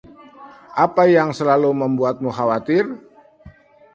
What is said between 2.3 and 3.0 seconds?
khawatir?